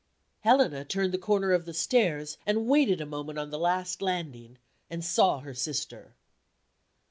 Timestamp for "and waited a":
2.47-3.05